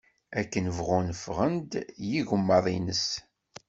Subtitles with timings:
[0.39, 1.71] Akken bɣun ffɣen-d
[2.09, 3.07] yigemmaḍ-ines.